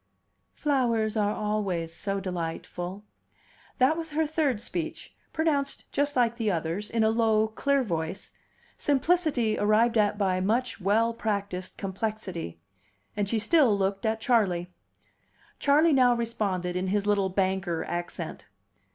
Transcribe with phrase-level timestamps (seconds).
[0.55, 3.03] "Flowers are always so delightful."
[3.77, 8.31] That was her third speech, pronounced just like the others, in a low, clear voice
[8.79, 12.57] simplicity arrived at by much well practiced complexity.
[13.15, 14.71] And she still looked at Charley.
[15.59, 18.47] Charley now responded in his little banker accent.